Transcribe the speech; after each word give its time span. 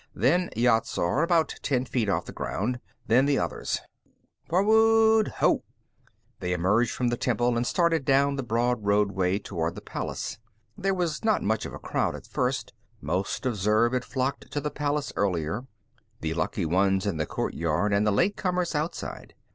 Then 0.15 0.49
Yat 0.55 0.87
Zar, 0.87 1.21
about 1.21 1.53
ten 1.61 1.85
feet 1.85 2.09
off 2.09 2.25
the 2.25 2.31
ground, 2.31 2.77
and 2.77 2.81
then 3.05 3.25
the 3.27 3.37
others. 3.37 3.81
Forward 4.49 5.27
ho 5.27 5.47
o!" 5.47 5.63
They 6.39 6.53
emerged 6.53 6.89
from 6.89 7.09
the 7.09 7.17
temple 7.17 7.55
and 7.55 7.67
started 7.67 8.03
down 8.03 8.35
the 8.35 8.41
broad 8.41 8.83
roadway 8.83 9.37
toward 9.37 9.75
the 9.75 9.81
palace. 9.81 10.39
There 10.75 10.95
was 10.95 11.23
not 11.23 11.43
much 11.43 11.67
of 11.67 11.73
a 11.75 11.77
crowd, 11.77 12.15
at 12.15 12.25
first. 12.25 12.73
Most 12.99 13.45
of 13.45 13.55
Zurb 13.55 13.93
had 13.93 14.03
flocked 14.03 14.49
to 14.49 14.59
the 14.59 14.71
palace 14.71 15.13
earlier; 15.15 15.67
the 16.21 16.33
lucky 16.33 16.65
ones 16.65 17.05
in 17.05 17.17
the 17.17 17.27
courtyard 17.27 17.93
and 17.93 18.07
the 18.07 18.11
late 18.11 18.35
comers 18.35 18.73
outside. 18.73 19.35